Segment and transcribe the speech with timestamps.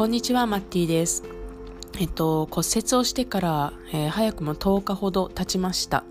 [0.00, 1.24] こんにちは、マッティです。
[1.98, 6.04] えっと、骨折をしてから、えー、早くも10日ほど経ちました。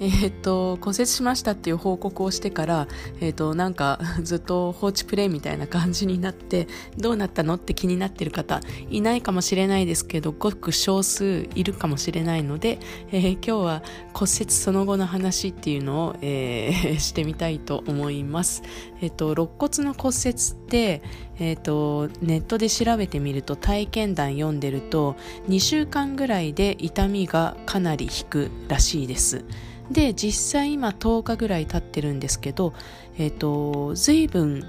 [0.00, 2.88] えー、っと、骨折しましたっていう報告をしてから、
[3.20, 6.66] えー、っと、なんか ずっと放置プレイみたいな感じになって、
[6.98, 12.78] どうなったのって気になってる方いないかもしれないですけど、ごく少数いるかもしれないので、
[13.12, 18.62] えー、今日は骨折その後の話っていうのを、えー、 してみたいと思います。
[19.00, 21.02] えっと、肋骨の骨折って、
[21.38, 25.14] えっと、ネットで調べてみると体験談読んでると、
[25.48, 29.44] 2週間ぐらいで痛みがかなり引くらしいです。
[29.90, 32.72] で実際今10日ぐらい経ってるんですけど、
[33.18, 34.64] えっ、ー、と随分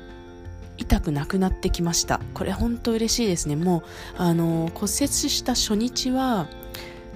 [0.77, 2.19] 痛くなくなってきました。
[2.33, 3.55] これ本当嬉しいですね。
[3.55, 3.83] もう
[4.17, 6.47] あの骨折した初日は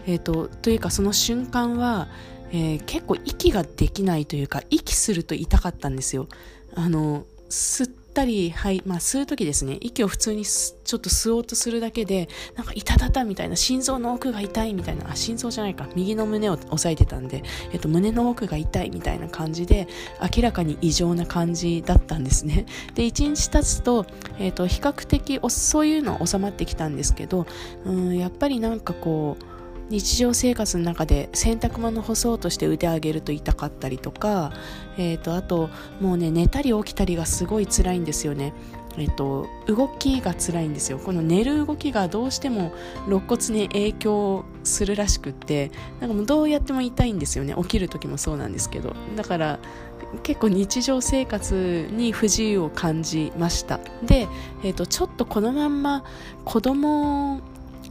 [0.05, 2.07] え、ー、とというかその瞬間は、
[2.51, 6.27] えー、結構息ができないというか息すると痛かったんですよ。
[6.75, 19.87] あの吸ったり、はい、まあ吸う時ですね、息を普通にちょっと吸おうとするだけで、なんか痛たたみたいな、心臓の奥が痛いみたいな、あ、心臓じゃないか、右の胸を押さえてたんで、えっと、胸の奥が痛いみたいな感じで、
[20.35, 22.65] 明らかに異常な感じだったんですね。
[22.95, 24.05] で、1日経つと、
[24.37, 27.47] えっと、比較的そういうのは収まってきたんですけど、
[27.85, 29.58] うん、やっぱりなんかこう、
[29.89, 34.53] 日常生活の中で洗濯物干そうとして腕上げると痛かったりとか、
[34.97, 38.53] えーと、あともうね寝たり起きたりがすごい辛いんですよね。
[38.97, 40.99] えっと、動きが辛いんですよ。
[40.99, 42.73] この寝る動きがどうしても
[43.07, 47.55] 肋骨に影響するらしくってなんかもうどうやっても痛いんですよね。
[47.57, 48.95] 起きる時もそうなんですけど。
[49.15, 49.59] だから
[50.23, 53.79] 結構日常生活に不自由を感じました。
[54.03, 54.27] で、
[54.63, 56.03] えっと、ちょっとこのまんま
[56.45, 57.41] 子供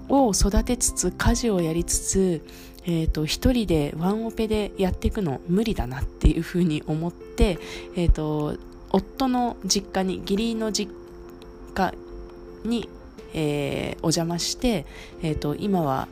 [0.09, 2.42] を育てつつ家事をやりつつ、
[2.84, 7.59] えーと、一人でワンオペでやっていくの無理だなっていうふうに思って、
[7.97, 8.56] えーと、
[8.91, 10.92] 夫の実家に義理の実
[11.75, 11.95] 家
[12.64, 12.89] に、
[13.34, 14.86] えー、お邪魔して、
[15.23, 16.09] えーと今は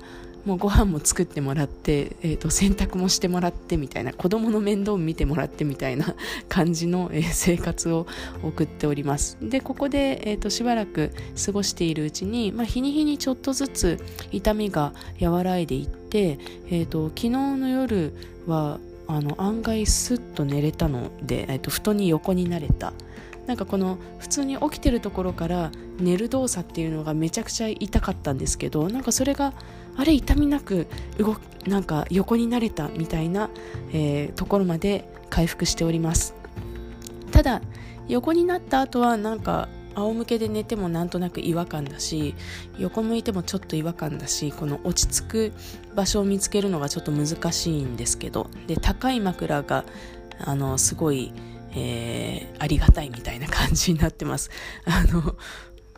[0.47, 6.15] もうご飯も作ってもらって、えーと、洗濯もしてもらってみたいな子供の面倒を見てもらってみたいな
[6.49, 8.07] 感じの、えー、生活を
[8.43, 9.37] 送っております。
[9.43, 11.13] でここで、えーと、しばらく
[11.45, 18.15] 過ごしているうちに、まあ、日に日にちょっとずつ痛みが和らいでいって、えーと、昨日の夜
[18.47, 22.93] はあの案外スッと寝れたので、えー、と布団に横になれた
[23.47, 29.53] なんかこの普通に起きてるところから寝る動作っていうのがめちゃくちゃ痛かったんですけどなんかそれが
[29.97, 30.87] あれ痛みなく
[31.19, 31.37] 動
[31.67, 33.51] なんか横になれたみたいな、
[33.93, 36.35] えー、ところまで回復しております。
[37.33, 37.61] ただ
[38.09, 42.35] 横になった後はなんか仰向けで寝てもなんとなく違和感だし
[42.79, 45.53] 横向いてもちょっと違和感だしこの落ち着く
[45.95, 49.85] 場所を見つけるのがちょっと難しいんですけどで高い枕が
[50.39, 51.33] あのすごい
[51.77, 54.51] えー、ありがたいみたいな感じになってます。
[54.87, 55.37] あの、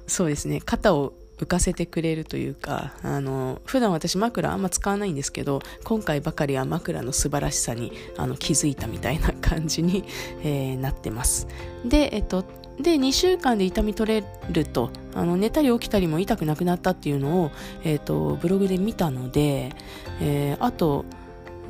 [0.07, 10.05] そうですね、肩を浮かせてくれるというか、あの、普段私枕あんま使わないんですけど、今回ばかりは枕の素晴らしさにあの気づいたみたいな感じに、
[10.43, 11.47] えー、なってます。
[11.85, 12.45] で、えっと、
[12.81, 17.51] で、2週間で痛み取れると、あの、寝たり起きたりも痛くなくなったっていうのを、
[17.85, 19.73] えっと、ブログで見たので、
[20.21, 21.05] えー、あと、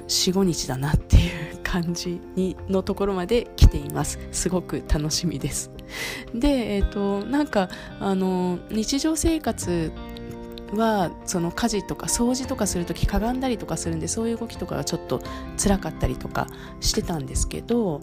[0.09, 4.19] 4、5日だなっていう感じにのところまで来ています。
[4.33, 5.71] すごく楽しみです。
[6.35, 7.69] でえっ、ー、となんか
[8.01, 9.93] あの日常生活
[10.73, 15.21] はその家事とか掃除とかする時かがんだりとかするんでそういう動きとかがちょっと
[15.63, 16.47] 辛かったりとか
[16.81, 18.03] してたんですけど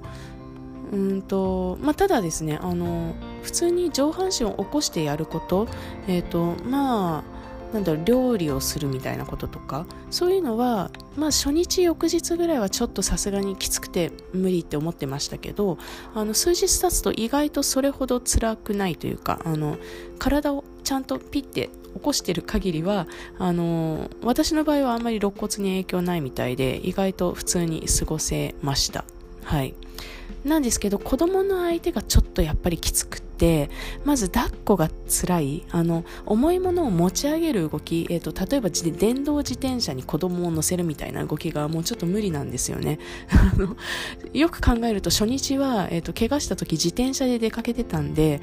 [0.92, 5.68] うんとまあ、ただですねあの普通に上半身を起こしてやること、
[6.08, 7.24] えーとまあ、
[7.74, 15.78] なんだろう料理をするみたいなこととかそういうのは、まあ、初日翌日ぐらいはちょっとさすがにきつくて無理って思ってましたけど
[16.14, 19.78] あの数日経つと意外とそれほど辛くないというかあの
[20.20, 23.08] 体をちゃんとピッて起こしてる限りは
[23.40, 29.06] あの私の場合はあんまり肋骨に影響ないみたいで意外と普通に過ごせました。
[29.46, 29.76] はい。
[30.44, 33.70] なんですけど子供の相手がちょっとやっぱりきつくて
[34.04, 35.66] まず抱っこが辛い。
[35.72, 43.00] あの重いものを持ち上げる動き、えーと、例えば電動自転車に子供を乗せるみたいな動きがもうちょっと無理なんですよね。
[44.34, 48.42] よく考えると初日は、えーと、怪我した時自転車で出かけてたんで、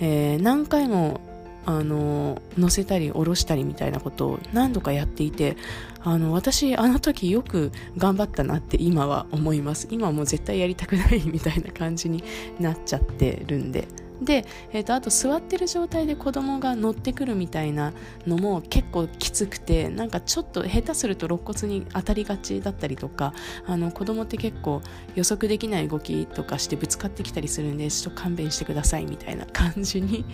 [0.00, 1.20] えー、何回も
[1.66, 5.56] あの乗せたり下ろしたりみたいなことを何度かやっていて
[6.02, 9.86] あの私あの時よく頑張ったなって今は思います。
[9.90, 12.24] 今はもう絶対やりたくないみたいな感じに
[12.58, 13.86] なっちゃってるんで。
[14.22, 17.92] で、えーと、あと座ってる状態で子供が乗ってくるみたいな
[18.26, 23.32] のも結構きつくてなんかちょっと下手すると肋骨に当たりがちだったりとか
[23.66, 24.82] あの子供って結構
[25.14, 30.24] 予測できない動きとかしてぶつかってきたりするんでちょっと勘弁してくださいみたいな感じに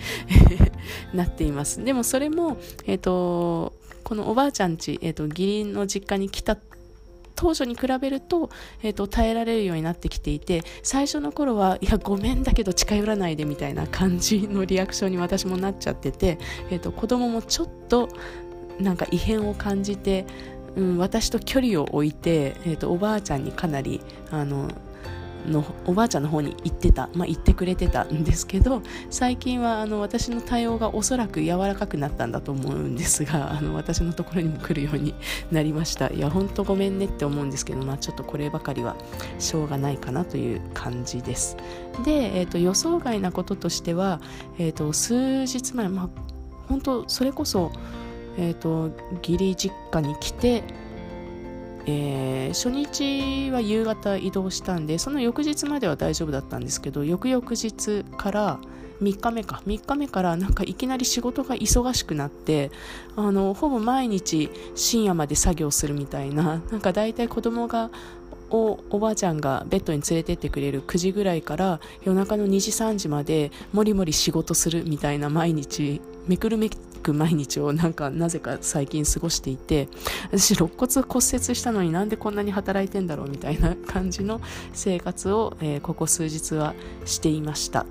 [1.15, 1.83] なっています。
[1.85, 6.57] でもそれも、えーと、このおばあちゃんち、えーと義理の実家に来た
[7.37, 8.51] 当初に比べると,、
[8.83, 16.39] えーと、耐えられるようになってきていて最初の頃はいやごめんだけど近寄らないでみたいな感じのリアクションに私もなっちゃってて、
[16.71, 18.09] えーと、子供もちょっと
[18.81, 20.27] なんか異変を感じて、
[20.75, 24.01] うん、私と距離を置いて、えーとおばあちゃんにかなり
[24.31, 24.71] あの
[25.47, 35.15] のおばあちゃんの方に行ってた、まあ、行ってくれてたんですけど最近はあの私の対応がおそらく柔らかくなったんだと思うんですがあの私のところにも来るように
[35.51, 36.09] なりました。
[36.09, 38.97] いや本当ごめんねって思うんですけど、まあ、ちょっとこればかりは
[39.39, 41.57] しょうがないかなという感じです。
[42.05, 44.21] で、えーと、予想外なこととしては、
[44.59, 46.09] えーと、数日前、まあ、
[46.69, 47.73] 本当それこそ、
[48.39, 48.91] えーと
[49.23, 50.63] 義理実家に来て
[51.87, 58.59] えー、初日は夕方移動したんでその翌日までは大丈夫だったんですけど翌々日から
[59.01, 59.63] 3日目か。
[59.67, 62.71] 3日目からなんかいきなり仕事が忙しくなって
[63.15, 67.91] あのほぼ毎日深夜まで作業するみたいななんか大体子供が
[68.51, 76.71] おおばあちゃんがベッドに連れてってくれる9時ぐらいから夜中の2時3時までもりもり仕事するみたいな毎日めくるめ
[77.07, 79.89] く毎日をなんかなぜか最近過ごしていて
[80.33, 84.41] 私肋骨骨折したのになんでこんなに働いてんだろうみたいな感じの
[84.73, 86.75] 生活を、えー、ここ数日は
[87.05, 87.87] していました。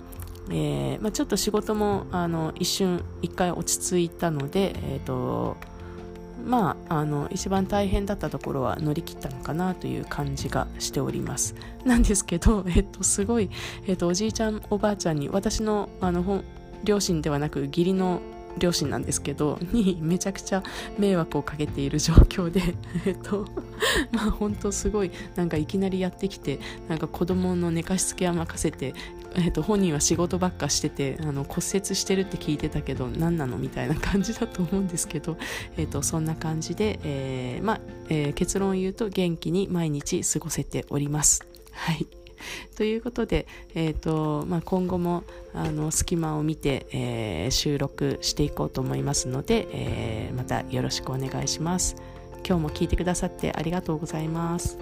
[0.52, 5.58] えーまあ、ちょっと仕事もあの一瞬一回落ち着いたので、えーと
[6.46, 13.50] まあ、あの一番大変だったところは乗り切ったのかなという感じがしておりますなんですけど、えっと、すごい、
[13.88, 16.44] えっと、おじいちゃんおばあちゃんに私のあの
[16.84, 18.22] 両親ではなく義理の
[18.58, 20.64] 両親なんですけどにめちゃくちゃ
[20.98, 22.62] 迷惑をかけている状況で
[23.06, 23.46] えっと
[24.12, 28.94] まあ本当すごいなんかいきなりやってきてなんか子供の寝かしつけは任せて
[29.36, 35.38] えっと本人は仕事ばっかしててあの骨折してるって聞いてたけど何なのみたいな感じだと思うんですけど、
[35.78, 41.46] えっと、そんな感じで、えー、まあ、えー、結論を言うと元気に毎日過ごせております。
[41.72, 42.08] はい
[42.76, 51.96] ということで、えーとまあ、今後もあの隙間を見て、えー、収録していこうと思いますので、えー、またよろしくお願いします。
[52.48, 54.78] 今日も聞いてくださってありがとうございます。